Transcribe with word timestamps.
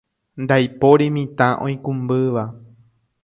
ndaipóri 0.43 1.05
mitã 1.15 1.47
oikũmbýva 1.65 2.43